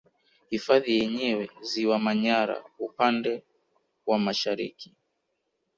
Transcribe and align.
Hifadhi 0.49 0.93
yenyewe 0.99 1.49
Ziwa 1.61 1.99
Manyara 1.99 2.63
upande 2.79 3.43
wa 4.05 4.19
Mashariki 4.19 4.93